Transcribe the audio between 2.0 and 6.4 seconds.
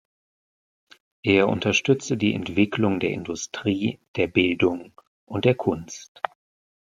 die Entwicklung der Industrie, der Bildung und der Kunst.